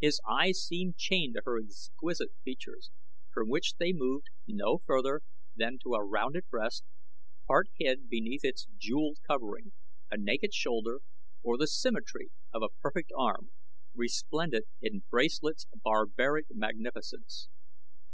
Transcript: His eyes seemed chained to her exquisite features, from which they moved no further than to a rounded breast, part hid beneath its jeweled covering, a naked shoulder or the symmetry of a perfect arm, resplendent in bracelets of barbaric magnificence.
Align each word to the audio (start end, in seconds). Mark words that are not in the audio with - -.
His 0.00 0.20
eyes 0.28 0.60
seemed 0.60 0.96
chained 0.96 1.34
to 1.34 1.42
her 1.44 1.56
exquisite 1.60 2.30
features, 2.44 2.90
from 3.32 3.48
which 3.48 3.76
they 3.76 3.92
moved 3.92 4.26
no 4.48 4.78
further 4.84 5.20
than 5.54 5.78
to 5.84 5.94
a 5.94 6.02
rounded 6.04 6.48
breast, 6.48 6.82
part 7.46 7.68
hid 7.78 8.08
beneath 8.08 8.42
its 8.44 8.66
jeweled 8.76 9.18
covering, 9.28 9.70
a 10.10 10.16
naked 10.16 10.52
shoulder 10.52 11.02
or 11.44 11.56
the 11.56 11.68
symmetry 11.68 12.30
of 12.52 12.62
a 12.64 12.74
perfect 12.80 13.12
arm, 13.16 13.52
resplendent 13.94 14.66
in 14.82 15.04
bracelets 15.08 15.68
of 15.72 15.82
barbaric 15.82 16.46
magnificence. 16.50 17.48